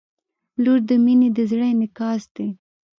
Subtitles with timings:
[0.63, 2.47] •لور د مینې د زړه انعکاس دی.